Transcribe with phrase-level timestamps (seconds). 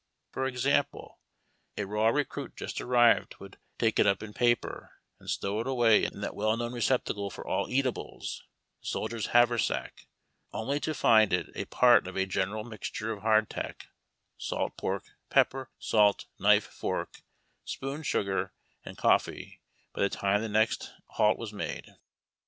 [0.31, 1.19] For exam ple,
[1.77, 5.67] a raw recruit just arrived would take it up in a paper, and stow it
[5.67, 8.43] away in that well known receptacle for all eatables,
[8.79, 10.07] the soldier's haversack,
[10.51, 13.89] onl} to find it a part of a general mixture of hardtack,
[14.39, 17.21] salt pork, pepper, salt, knife, fork,
[17.63, 19.61] spoon, sugar, and coffee
[19.93, 21.85] by the time the next halt was made.